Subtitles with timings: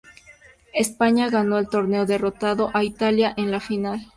[0.73, 4.09] España ganó el torneo derrotando a Italia en la final.